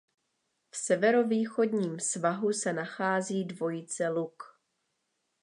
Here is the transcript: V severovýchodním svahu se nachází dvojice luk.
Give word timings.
V 0.71 0.77
severovýchodním 0.77 1.99
svahu 1.99 2.53
se 2.53 2.73
nachází 2.73 3.45
dvojice 3.45 4.07
luk. 4.09 4.43